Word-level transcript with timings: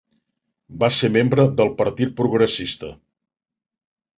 Va 0.83 0.89
ser 0.95 1.09
membre 1.17 1.45
del 1.61 1.71
Partit 1.81 2.17
Progressista. 2.23 2.91